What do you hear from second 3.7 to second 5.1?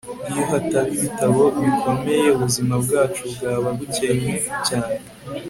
bukennye cyane